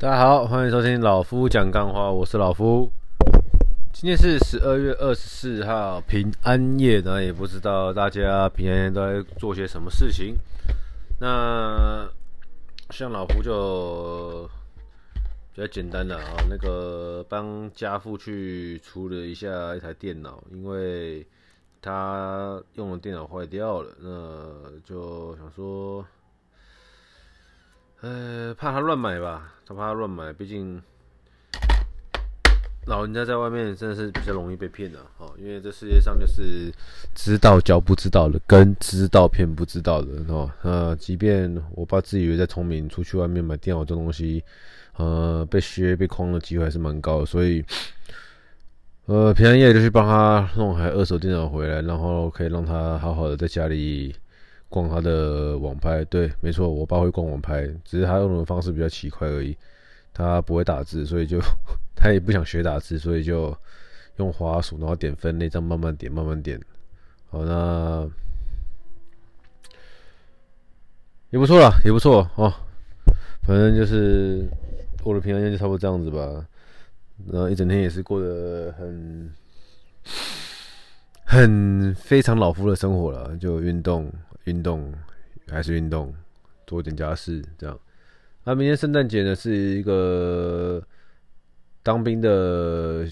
[0.00, 2.90] 大家好，欢迎收听老夫讲干话，我是老夫。
[3.92, 10.38] 今天是十二月二十四号，平安夜，那也不知道大家平安夜都在做些什么事情。
[11.20, 12.08] 那
[12.88, 14.48] 像老夫就
[15.52, 21.26] 比较简单的啊，那个帮家父去处理一下一台电脑，因为
[21.82, 26.02] 他用的电脑坏掉了，那就想说。
[28.02, 30.80] 呃，怕他乱买吧，他怕他乱买，毕竟
[32.86, 35.30] 老人家在外面真的是比较容易被骗的哦。
[35.38, 36.72] 因为这世界上就是
[37.14, 40.50] 知道教不知道的，跟知道骗不知道的哦。
[40.62, 44.42] 呃，即便我爸自以为在聪明，出去外面买电脑这东西，
[44.96, 47.26] 呃，被削被诓的机会还是蛮高的。
[47.26, 47.62] 所以，
[49.04, 54.16] 呃，平安夜就去帮他弄台二手电脑回来，然后可以让他好好的在家里。
[54.70, 59.54] 逛他的网拍，对，没错，我爸会逛网拍，只是他用的方式比较奇怪而已。
[60.12, 61.38] 他不会打字，所以就
[61.94, 63.56] 他也不想学打字，所以就
[64.16, 66.60] 用滑鼠，然后点分类，这样慢慢点，慢慢点。
[67.30, 68.08] 好，那
[71.30, 72.52] 也不错啦，也不错哦。
[73.42, 74.48] 反正就是
[75.02, 76.46] 过了平安夜就差不多这样子吧。
[77.30, 79.32] 然后一整天也是过得很
[81.24, 84.12] 很非常老夫的生活了，就运动。
[84.44, 84.92] 运动
[85.48, 86.14] 还是运动，
[86.66, 87.78] 做点家事这样。
[88.44, 90.82] 那明天圣诞节呢，是一个
[91.82, 93.06] 当兵的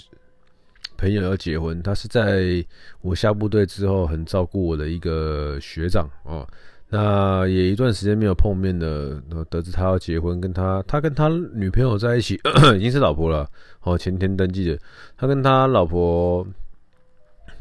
[0.96, 2.64] 朋友要结婚，他是在
[3.02, 6.48] 我下部队之后很照顾我的一个学长哦。
[6.88, 12.40] 那也一段时间没有碰面了，得知他要结婚，跟他他跟他女朋友在一起，
[12.76, 13.46] 已经是老婆了
[13.82, 14.78] 哦，前天登记的。
[15.14, 16.46] 他跟他老婆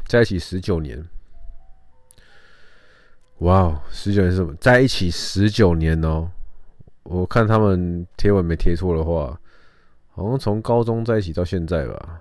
[0.06, 1.04] 在一起十九年。
[3.38, 4.52] 哇哦，十九年是什么？
[4.60, 6.28] 在一起十九年哦！
[7.04, 9.38] 我看他们贴文没贴错的话，
[10.08, 12.20] 好像从高中在一起到现在吧。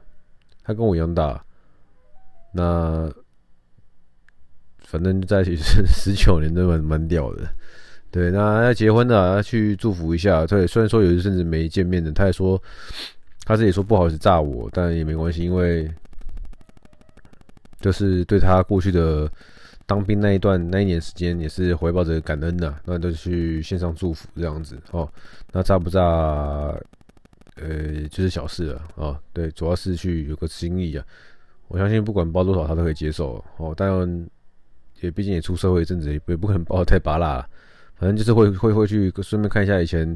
[0.63, 1.43] 他跟我一样大，
[2.53, 3.11] 那
[4.81, 7.49] 反正在一起是十九年，都蛮蛮屌的。
[8.11, 10.45] 对，那要结婚了，要去祝福一下。
[10.45, 12.61] 对，虽然说有一阵子没见面的，他也说
[13.43, 15.91] 他自己说不好意思炸我，但也没关系，因为
[17.81, 19.27] 就是对他过去的。
[19.87, 25.09] 当兵那一段那一年时间也是怀抱着感恩的，那就去线上祝福这样子哦。
[25.53, 26.01] 那炸不炸，
[27.55, 29.17] 呃，就是小事了哦。
[29.31, 31.05] 对，主要是去有个心意啊。
[31.69, 33.73] 我相信不管包多少他都可以接受哦。
[33.77, 33.89] 但
[34.99, 37.47] 也毕竟也出社会一阵子，也不可能包太拔辣。
[37.95, 40.13] 反正就是会会会去顺便看一下以前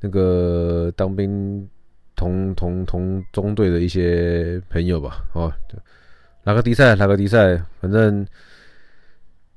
[0.00, 1.68] 那个当兵
[2.16, 5.24] 同同同中队的一些朋友吧。
[5.34, 5.52] 哦，
[6.42, 8.26] 哪个比赛，哪个比赛，反正。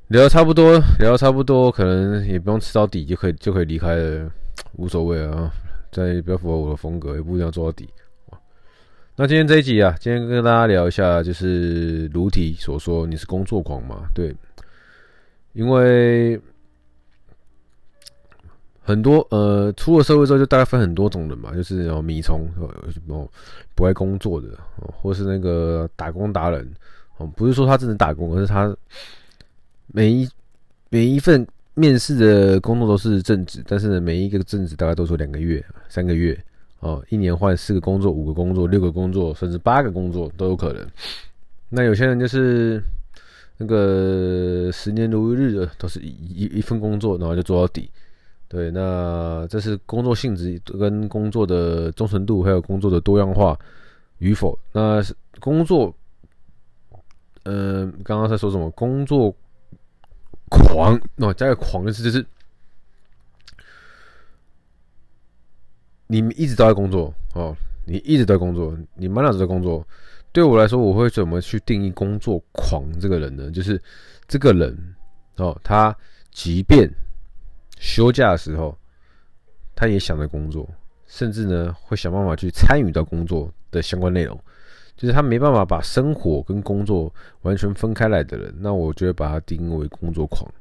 [0.09, 4.31] 聊得差不多，聊得差不多，可能也不用吃到底就可以就可以离开了，
[4.78, 5.51] 无所谓啊，
[5.91, 7.90] 这也比较符合我的风格，也不一定要做到底。
[9.18, 14.07] 那今天这一集啊，今天跟大家聊一下，就是如题所说，你是工作狂吗？
[14.16, 14.34] 对，
[15.51, 16.39] 因为
[18.79, 22.47] 很多呃，出了社会之后就大概分很多种人嘛，就是有米虫
[23.09, 23.28] 哦，
[23.75, 24.47] 不爱工作的，
[25.01, 26.66] 或是那个打工达人
[27.18, 28.74] 哦，不是说他只能打工，而是他。
[29.97, 30.30] 每一
[30.91, 31.44] 每一份
[31.74, 36.40] 面试的工作都是正职，但是呢，每一个正职大概都说两个月、三个月
[36.81, 40.88] 哦，一年换四个工作、五个工作、六个工作，甚至八个工作都有可能。
[41.68, 42.80] 那有些人就是
[43.57, 47.90] 那个十年如一日的，都是一一一份工作，然后就做到底。
[48.47, 53.57] 对，那这是工作性质跟工作的忠诚度，还有工作的多样化
[54.19, 54.56] 与否。
[54.72, 55.02] 那
[55.40, 55.91] 工作，
[57.46, 58.69] 嗯、刚刚在说什么？
[58.69, 59.36] 工作。
[60.50, 62.25] 狂哦，加个狂的意思就是，
[66.08, 69.86] 你们一直都在工作哦，你一直在工作，你满脑子在工作。
[70.31, 73.50] 对我来说，我会怎么去定义工作狂这个人呢？
[73.50, 73.81] 就是
[74.28, 74.96] 这个人
[75.38, 75.96] 哦，他
[76.31, 76.88] 即便
[77.80, 78.78] 休假的时候，
[79.75, 80.69] 他也想着工作，
[81.07, 84.39] 甚至呢会想办法去参与到工作的相关内容。
[84.97, 87.13] 就是他没办法把生活跟工作
[87.44, 90.51] 完全分开来的人，那我就会把他定义为工作狂。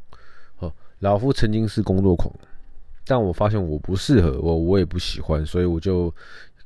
[0.59, 2.31] 哦，老夫曾经是工作狂，
[3.07, 6.15] 但我发现我不适合，我我也不喜欢，所以我就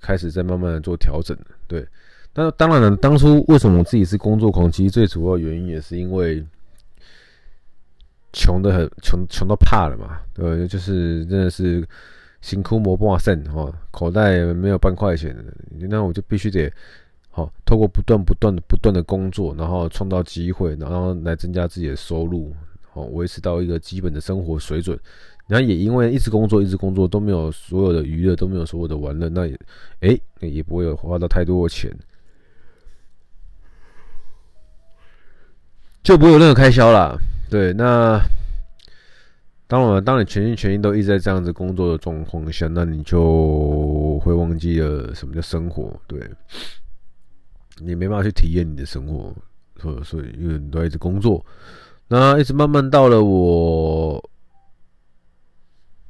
[0.01, 1.37] 开始在慢慢的做调整。
[1.69, 1.87] 对，
[2.35, 4.69] 那当然了，当初为什么我自己是工作狂？
[4.69, 6.45] 其实最主要原因也是因为
[8.33, 10.21] 穷得很，穷穷到怕了嘛。
[10.35, 11.87] 对，就是真的是
[12.41, 15.37] 辛苦磨半生哦，口袋没有半块钱，
[15.89, 16.69] 那我就必须得。
[17.31, 22.53] 好，透过不断、不断的、不断的工作，然后创造机会，然后来增加自己的收入，
[22.93, 24.99] 哦，维持到一个基本的生活水准。
[25.47, 29.59] 然后也因为一直工作，一直工作都没有所有的娱乐，都没有所有的玩乐，那也
[30.01, 31.93] 哎，也不会有花到太多的钱，
[36.05, 37.17] 就不会有任何开销啦。
[37.51, 38.21] 对，那
[39.67, 45.93] 当然，当你全心全意都一直在这样子工作的状况下，那你就会忘记了什么叫生活。
[46.07, 46.21] 对，
[47.81, 49.35] 你没办法去体验你的生活，
[49.77, 51.45] 所以所以因为你都在一直工作，
[52.09, 54.31] 那一直慢慢到了我。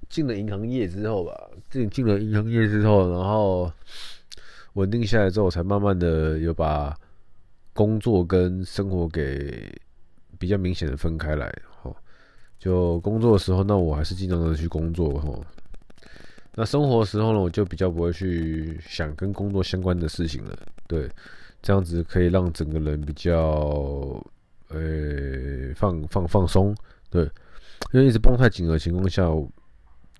[0.08, 1.32] 进了银行业之后吧，
[1.70, 3.72] 进进了银行业之后，然后
[4.72, 6.92] 稳定下来之后，才慢慢的有把
[7.72, 9.72] 工作跟生活给
[10.36, 11.48] 比较明显的分开来。
[11.80, 11.94] 哈，
[12.58, 15.10] 就工作的时候，那我还是尽量的去工作。
[15.20, 15.40] 哈，
[16.56, 20.58] 那生活的时候呢，我就比较不会去想跟工作相关的事情了。
[20.88, 21.08] 对，
[21.62, 23.32] 这样子可以让整个人比较
[24.68, 26.74] 呃、放放放松。
[27.08, 27.22] 对，
[27.92, 29.28] 因为一直绷太紧的情况下。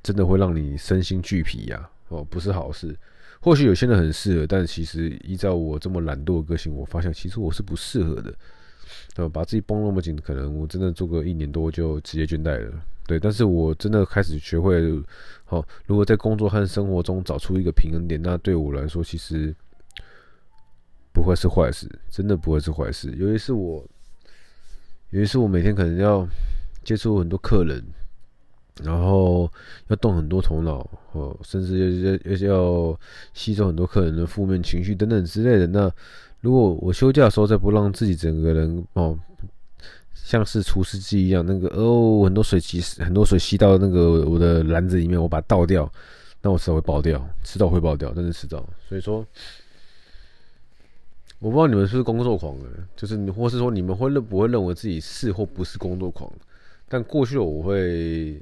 [0.02, 2.96] 真的会让你身心俱疲呀，哦，不是好事。
[3.38, 8.34] 或许有些人很适合，但其实依照我这么懒惰的个性，我发现其实我是不适合的。
[9.16, 12.72] 呃，把自己绷那么紧，可能我真的做个一年多就职业倦怠了。
[13.06, 14.80] 对，但是我真的开始学会，
[15.44, 19.54] 好，如果在工作和生活中找出一个平衡点，那对我来说其实
[21.20, 23.14] 不会是坏事，真的不会是坏事。
[23.18, 23.84] 尤其是我，
[25.10, 26.26] 尤其是我每天可能要
[26.82, 27.82] 接触很多客人。
[28.82, 29.50] 然后
[29.88, 33.00] 要动很多头脑，哦，甚至要要要
[33.34, 35.66] 吸收很多客人的负面情绪等等之类的。
[35.66, 35.92] 那
[36.40, 39.18] 如果我休假的时候再不让自己整个人哦，
[40.14, 45.90] 像是除湿机一样，那个哦很多水吸很多水吸到那个我的篮子里面，我把它倒掉，
[46.40, 48.66] 那我迟早会爆掉，迟早会爆掉，真的迟早。
[48.88, 49.22] 所以说，
[51.40, 56.30] 我不知道你们是不是工作狂的，就是你或是说你们会认不会认为自己是或不是工作狂？
[56.88, 58.40] 但过去我会。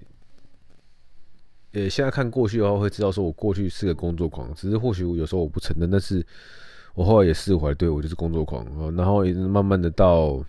[1.73, 6.27] 呃，现在看过去的话，会知道说我过去是个工作狂，只是或许有时候我不承认，但是
[6.95, 8.65] 我后来也释怀，对，我就是工作狂。
[8.97, 10.43] 然后也慢慢的到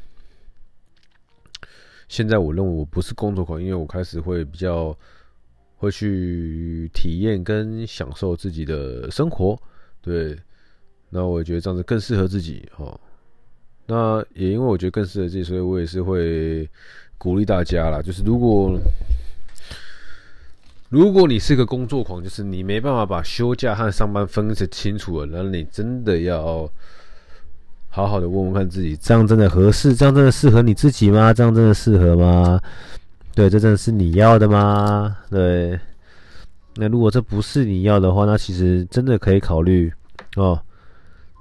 [2.07, 4.97] 现在，我认为我不是工作狂，因为我开始会比较
[5.75, 9.61] 会去体验跟享受自己的生活，
[10.01, 10.39] 对。
[11.09, 12.99] 那我觉得这样子更适合自己哦。
[13.85, 16.69] 那也因为我觉得更适合自己，所以我也是会
[17.17, 18.79] 鼓励大家啦，就是如果。
[20.91, 26.67] 如果你是个工作狂，就是你没办法把休假和上班分得清楚了，那你真的要
[27.89, 29.93] 好好的问问看自己，这样真的合适？
[29.93, 31.31] 这样真的适合你自己吗？
[31.31, 32.59] 这样真的适合吗？
[33.35, 35.15] 对，这真的是你要的吗？
[35.29, 35.79] 对，
[36.77, 39.93] 那如果这不是你要的话，那其实真的可以考虑
[40.37, 40.59] 哦，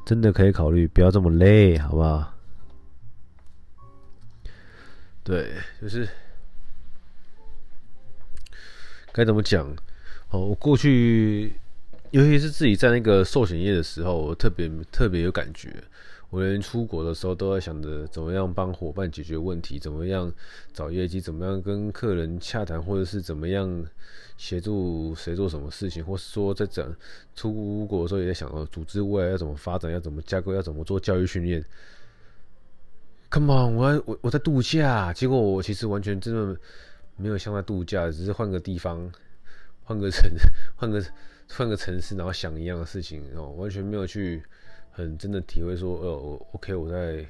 [0.09, 2.35] 真的可以考虑，不要这么累，好不好？
[5.23, 5.53] 对，
[5.83, 6.09] 就是。
[9.13, 9.67] 该怎么讲？
[10.31, 11.53] 哦，我过去，
[12.13, 15.69] 尤其是自己在那个寿险业的时候，我特别特别有感觉。
[16.31, 20.33] 我连出国的时候都在想着怎么样帮伙伴解决问题，怎么样
[20.73, 23.85] 找业绩，怎么样跟客人洽谈，或者是怎么样
[24.37, 26.95] 协助谁做什么事情，或是说在整
[27.35, 31.65] 出国的时候也在想，哦，组织未来要怎么发展，要怎么架构，要怎么做教育训练。
[33.31, 36.59] Come on，我我我在度假，结果我其实完全真的。
[37.21, 39.11] 没有像在度假，只是换个地方，
[39.83, 40.31] 换个城，
[40.77, 41.05] 换个
[41.51, 44.41] 换个城市，然后想一样的事情哦，完全没有去
[44.99, 47.25] 很真的体会说，呃，我 OK，我在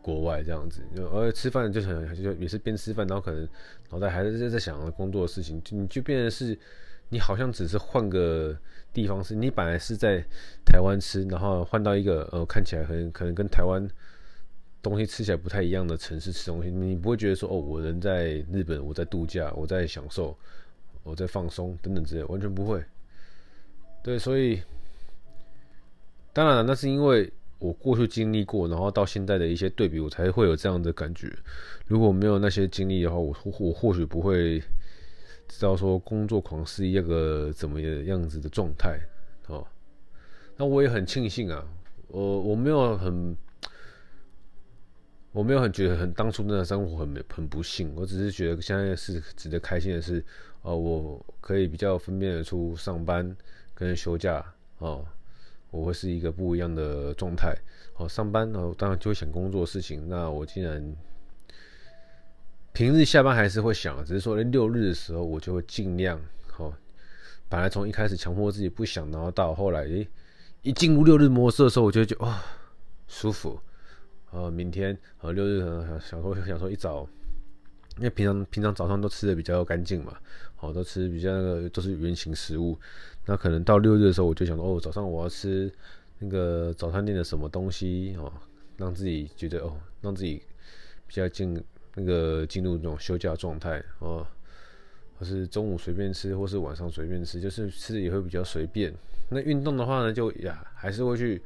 [0.00, 3.46] 国外这样子，就呃吃饭就很就也是边吃饭，然后可能
[3.90, 6.58] 脑袋还是在在想工作的事情，就你就变成是，
[7.10, 8.56] 你好像只是换个
[8.92, 10.24] 地方吃，你本来是在
[10.64, 13.86] 台湾吃，然后换到一个呃看起来很可能跟台湾。
[14.82, 20.36] 东西吃起来不太一样的城市吃东西，你不会觉得说哦，我人在日本，我在度假，我在享受，
[21.04, 22.84] 我在放松等等之类，完全不会。
[24.02, 24.60] 对，所以
[26.32, 31.32] 当然，那是因为我过去经历过，然后到现在的一些对比，我才会有这样的感觉。
[31.86, 34.58] 如果没有那些经历的话，我我或许不会
[35.48, 38.98] 知道说工作狂是一个怎么样子的状态
[39.48, 39.66] 哦。
[40.56, 41.64] 那我也很庆幸啊，
[42.08, 43.36] 我我没有很。
[45.34, 50.22] 我没有很觉得很当初那段生活很很不幸，我只是觉得现在是值得开心的是，
[50.60, 53.34] 哦，我可以比较分辨得出上班
[53.72, 54.44] 跟休假
[54.76, 55.02] 哦，
[55.72, 57.52] 我会是一个不一样的状态。
[57.96, 60.08] 哦，上班哦，当然就会想工作事情。
[60.08, 60.94] 那我既然
[62.72, 66.18] 平日下班还是会想，只是说六日的时候我就会尽量
[66.58, 66.72] 哦，
[67.48, 70.08] 本来从一开始强迫自己不想，然后到后来，诶，
[70.62, 72.34] 一进入六日模式的时候，我就觉得、哦，
[73.08, 73.60] 舒服。
[74.30, 77.06] 呃，明天呃六日可能想说想说一早
[77.98, 80.16] 因为平常平常早上都吃的比较干净嘛，
[80.56, 82.78] 好，都吃比较那个都是圆形食物。
[83.26, 85.72] 那可能到六日的时候，我就想说，哦，早上我要吃
[86.18, 88.32] 那个早餐店的什么东西哦，
[88.76, 90.42] 让自己觉得哦，让自己
[91.06, 91.62] 比较进
[91.94, 94.26] 那个进入那种休假状态哦，
[95.18, 98.92] 或是中午随便吃，或是晚上随便吃，就是吃也会比较随便。
[99.28, 101.40] 那运动的话呢，就呀还是会去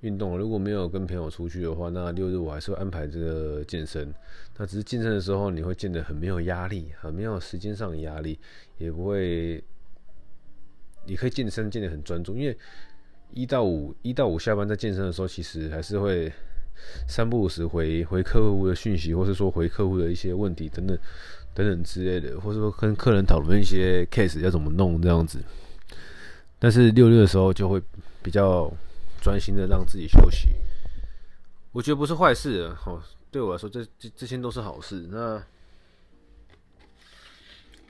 [0.00, 0.38] 运动。
[0.38, 4.14] 如果没有跟朋友出去的话，那六日我还是会安排这个健身。
[4.56, 8.38] 那只是健身的时候，你会健得很没有压力，很没有时间上的压力，
[8.78, 9.62] 也不会，
[11.06, 12.36] 你可以健身健得很专注。
[12.36, 12.56] 因为
[13.32, 16.32] 一到五一到五下班在健身的时候，其实还是会
[17.08, 20.98] 三不五时回回客户的讯息，或是说回客户的一些问题等等
[21.54, 25.42] 等等之类的，或是说跟客人讨论一些 case 要怎么弄这样子。
[26.58, 27.82] 但是六六的时候就会
[28.22, 28.72] 比较
[29.20, 30.48] 专心的让自己休息，
[31.72, 33.02] 我觉得不是坏事哦。
[33.30, 35.06] 对我来说，这这这些都是好事。
[35.10, 35.42] 那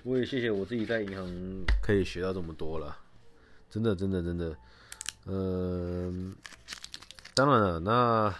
[0.02, 1.28] 我也谢谢我自己在银行
[1.80, 2.96] 可以学到这么多了，
[3.70, 4.56] 真的真的真的。
[5.26, 6.34] 嗯，
[7.34, 8.34] 当然了，那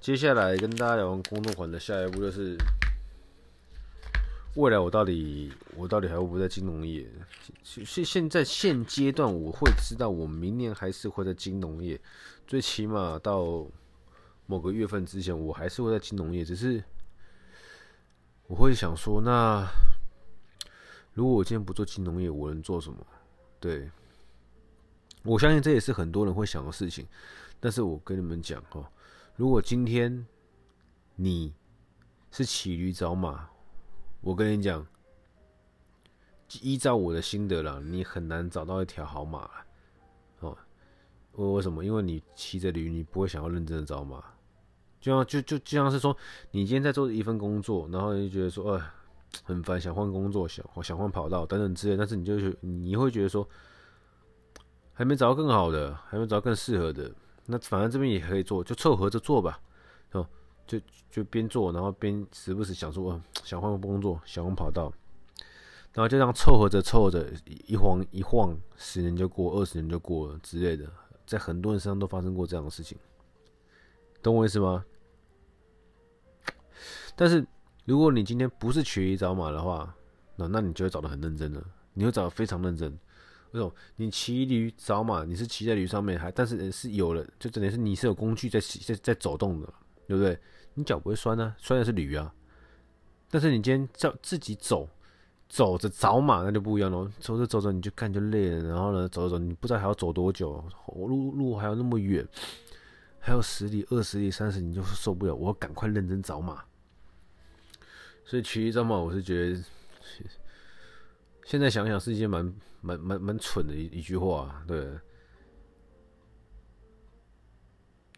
[0.00, 2.56] 接下来跟大家聊完工作环的下一步就是。
[4.56, 7.08] 未来我到底我到底还会不会在金融业？
[7.62, 11.98] 现现在现阶段我会知道，我明年还是会在金融业，
[12.48, 13.64] 最起码到
[14.46, 16.44] 某个月份之前，我还是会在金融业。
[16.44, 16.82] 只是
[18.48, 19.64] 我会想说，那
[21.14, 23.06] 如果我今天不做金融业，我能做什么？
[23.60, 23.88] 对，
[25.22, 27.06] 我相信这也是很多人会想的事情。
[27.58, 28.86] 但是我跟你们讲哦，
[29.36, 30.26] 如果今天
[31.16, 31.54] 你
[32.30, 33.48] 是骑驴找马。
[34.22, 34.86] 我跟你讲，
[36.60, 39.48] 依照我的心得啦，你很难找到一条好马
[40.40, 40.54] 哦。
[41.32, 41.82] 为为什么？
[41.82, 44.22] 因为你骑着驴，你不会想要认真的找马。
[45.00, 46.14] 就像就就就像是说，
[46.50, 48.90] 你今天在做一份工作，然后你就觉得说，哎，
[49.42, 51.96] 很烦，想换工作，想想换跑道等等之类。
[51.96, 53.48] 但是你就你会觉得说，
[55.00, 57.10] 还没找到更好的，还没找到更适合的。
[57.46, 59.58] 那反正这边也可以做，就凑合着做吧。
[60.12, 60.26] 哦。
[60.66, 60.78] 就
[61.10, 64.92] 就边做，然后边时不时想说，想换个工作，想换跑道，
[65.94, 67.26] 然后就这样凑合着凑合着，
[67.66, 70.86] 一晃一晃，十年就过，二十年就过了之类的，
[71.26, 72.98] 在很多人身上都发生过这样的事情，
[74.22, 74.84] 懂我意思吗？
[77.16, 77.46] 但是
[77.86, 79.94] 如果你今天不是骑驴找马的话，
[80.36, 81.64] 那那你就会找得很认真了，
[81.94, 82.96] 你会找得非常认真。
[83.52, 83.72] 为什么？
[83.96, 89.66] 你骑驴找马，你是骑在驴上面，还但是是有了，就等于是你是有工具在在在走动的，
[90.06, 90.38] 对不对？
[90.74, 91.56] 你脚不会酸、啊？
[91.58, 92.32] 酸的是驴啊。
[93.28, 94.88] 但是你今天叫自己走，
[95.48, 97.10] 走着找马那就不一样了。
[97.18, 102.26] 走着走着你就看就累了，然后呢，走着走，你不知道还要走多久，路路还有那么远，
[103.18, 105.34] 还有十里、二十里、三十里，你就受不了。
[105.34, 106.64] 我赶快认真找马。
[108.24, 109.60] 所以骑驴找马，我是觉得
[111.50, 114.88] 现在想想是一件蛮蛮蛮蛮蠢的一一句话，对。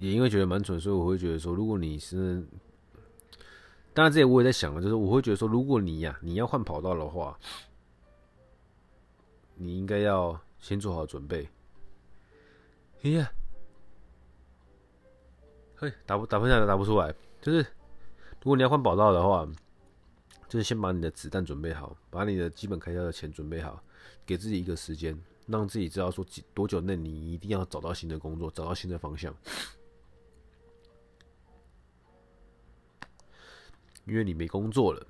[0.00, 2.46] 也因为觉得蛮蠢，所以我会觉得说，如果你是，
[3.94, 7.38] 当然这些我也在想了，就是我会觉得说，如果你呀、你要换跑道的话，
[9.54, 11.48] 你应该要先做好准备。
[13.04, 13.32] 哎呀，
[15.76, 19.48] 嘿，打不打分下打不出来，就是如果你要换跑道的话，
[20.52, 23.82] 就是先把你的子弹准备好，把你的基本开销的钱准备好，
[24.26, 29.34] 给自己一个时间，让自己知道说几多久内你一定要找到新的工作，找到新的方向。
[34.04, 35.06] 因为你没工作了，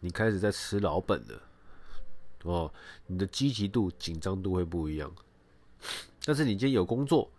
[0.00, 1.42] 你开始在吃老本了，
[2.44, 2.72] 哦，
[3.06, 5.14] 你的积极度、紧张度会不一样。
[6.24, 7.30] 但是你今天有工作，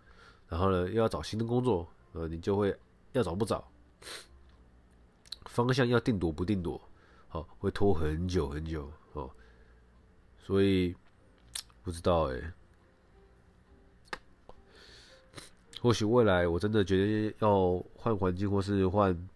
[0.46, 2.78] 然后呢又要找新的工作，呃，你就会
[3.14, 3.68] 要找不找，
[5.46, 6.80] 方向要定夺不定夺，
[7.28, 9.30] 好，会拖很久很久哦。
[10.38, 10.94] 所以
[11.82, 12.52] 不知道哎，
[15.80, 19.28] 或许未来我真的决定要换环境，或是换。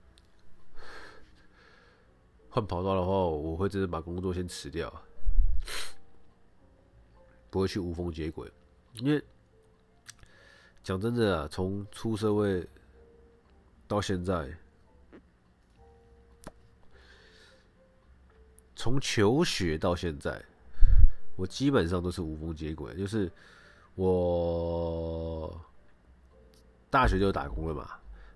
[2.54, 4.92] 换跑道的话，我会真的把工作先辞掉，
[7.48, 8.52] 不会去无缝接轨。
[8.96, 9.24] 因为
[10.82, 12.68] 讲真的啊，从出社会
[13.88, 14.54] 到现在，
[18.82, 20.44] 从求学到现在，
[21.36, 22.92] 我基本上都是无缝接轨。
[22.96, 23.30] 就是
[23.94, 25.56] 我
[26.90, 27.88] 大学就打工了嘛，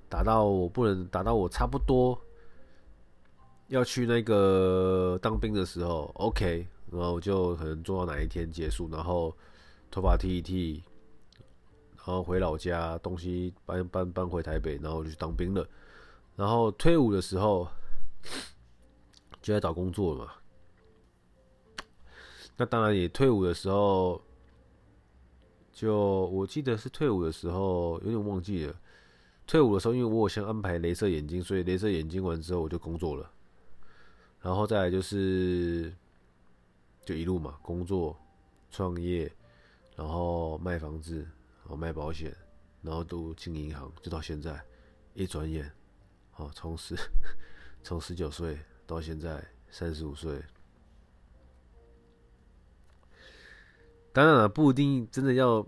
[0.08, 2.16] 打到我不能，打到我差不多。
[3.66, 9.36] 要去那个当兵的时候，OK，然后我就可能做到哪一天结束，然后
[9.90, 10.84] 头发剃一剃，
[11.96, 15.66] 然后回老家，东西搬搬搬回台北，然后就去当兵了。
[16.36, 17.66] 然后退伍的时候，
[19.46, 20.32] 就在找工作了嘛。
[22.56, 24.20] 那当然也退伍的时候，
[25.72, 28.74] 就我记得是退伍的时候，有点忘记了。
[29.46, 33.30] 退伍的时候，因为我有先安排镭射眼睛，所以镭射眼睛完之后我就工作了。
[34.40, 35.94] 然后再来就是，
[37.04, 38.18] 就一路嘛，工作、
[38.72, 39.30] 创业，
[39.94, 41.18] 然后卖房子，
[41.62, 42.36] 然后卖保险，
[42.82, 44.60] 然后都进银行，就到现在。
[45.14, 45.70] 一转眼，
[46.34, 46.96] 哦，从十
[47.84, 50.40] 从十九岁到现在三十五岁。
[54.12, 55.66] 当然了，不一定真的要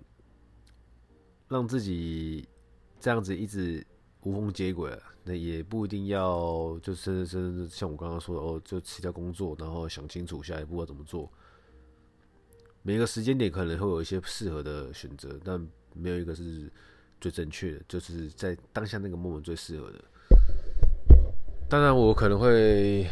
[1.48, 2.48] 让自己
[2.98, 3.86] 这样子一直
[4.22, 5.02] 无缝接轨了。
[5.24, 11.30] 那也不一定要，就是真像我刚刚说的哦，就辞掉工作，然后想清楚下一步要怎么做。
[12.82, 16.70] 每个时间点可能会有一些适合的选择，但没有一个是。
[17.20, 20.04] 最正确的，就是在当下那个 moment 最适合的。
[21.68, 23.06] 当然，我可能会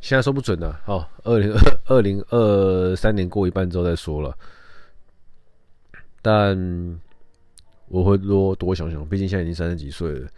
[0.00, 0.70] 现在说不准的。
[0.84, 4.36] 好，二零二二零二三年过一半之后再说了。
[6.20, 7.00] 但
[7.88, 10.28] 我会多多想想，毕竟现在已经三十几岁了，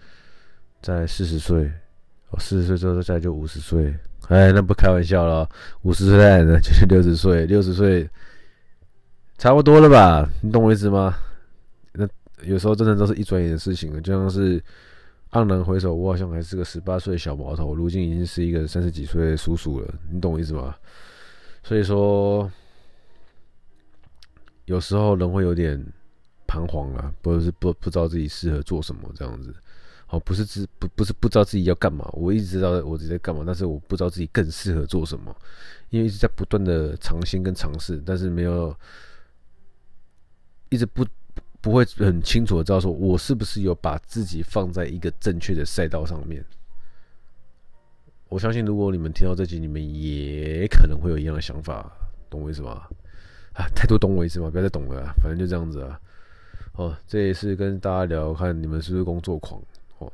[0.80, 1.70] 在四十岁，
[2.30, 3.94] 哦，四十岁之后再就五十岁。
[4.28, 5.48] 哎，那不开玩笑了，
[5.82, 8.08] 五十岁再呢就是六十岁，六十岁
[9.36, 10.28] 差不多了吧？
[10.42, 11.14] 你懂我意思吗？
[11.92, 12.08] 那。
[12.42, 14.62] 有时候真的都是一转眼的事情了，就像是
[15.34, 20.76] 黯然回首，我好像还是个十八岁小毛头，如今已经是一个三十几岁叔叔了，你懂我意思吗？
[21.64, 22.48] 所以说，
[24.66, 25.84] 有时候人会有点
[26.46, 29.52] 彷徨了，不是不不知道自己适合做什么这样子。
[30.06, 35.34] 哦，不是知不不是不知道自己要干嘛，我一直知道我自己在干嘛，但是我不知道自己更适合做什么，
[35.90, 38.72] 因为一直在不断的尝新跟尝试，但是没有
[40.68, 41.04] 一直不。
[41.64, 46.44] 不会很清楚的知道说，我是不是有把自己放在一个正确的赛道上面。
[48.28, 51.90] 我相信，如果你们听到这集，你们也可能会有一样的想法，
[52.28, 52.86] 懂我意思吗？
[53.54, 54.50] 啊，太多懂我意思吗？
[54.50, 55.98] 不要再懂了，反正就这样子啊。
[56.74, 59.58] 哦，这也是跟大家聊，看你们是不是工作狂
[59.96, 60.12] 哦。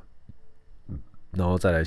[1.33, 1.83] 然后再来，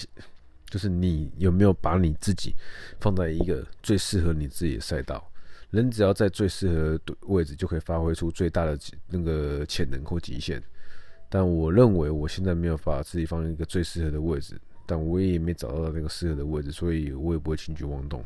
[0.66, 2.54] 就是你有没有把你自己
[3.00, 5.26] 放在一个最适合你自己的赛道。
[5.74, 8.78] 人只要在最适合的位置，就可以发挥出最大的
[9.10, 10.62] 那个潜能或极限。
[11.28, 14.56] 但我认为我现在没有把自己放在一个最适合的位置，
[14.86, 18.24] 但我也没找到那个适合的位置，所以我也不会轻举妄动。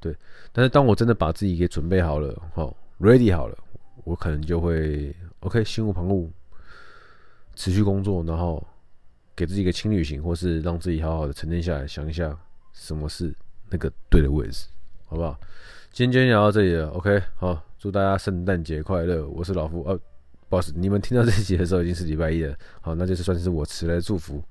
[0.00, 0.12] 对，
[0.50, 3.56] 但是当我真的把自己给准备好了，好，ready 好了，
[4.02, 6.28] 我可能就会 OK，心无旁骛，
[7.54, 8.66] 持续工作，然后
[9.36, 12.36] 给自己一个轻旅行，或是让自己好好的沉淀下来，想一下
[12.72, 13.32] 什么是
[13.70, 14.66] 那个对的位置，
[15.06, 15.38] 好不好？
[15.92, 19.28] 今天就聊到这里了，OK，好，祝大家圣诞节快乐！
[19.28, 20.00] 我是老夫，哦，
[20.48, 24.42] 不好意思，你们听到这集的时候已经是礼拜一了，好，那就是算是我迟来的祝福，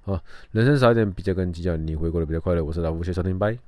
[0.00, 0.18] 好，
[0.52, 2.64] 人生少一点比较跟计较，你会过得比较快乐。
[2.64, 3.58] 我是老夫，谢谢收听，拜。